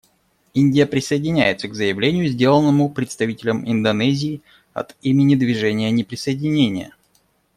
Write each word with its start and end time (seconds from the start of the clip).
Индия 0.55 0.87
присоединяется 0.87 1.67
к 1.67 1.75
заявлению, 1.75 2.27
сделанному 2.27 2.89
представителем 2.89 3.69
Индонезии 3.69 4.41
от 4.73 4.95
имени 5.03 5.35
Движения 5.35 5.91
неприсоединения. 5.91 6.95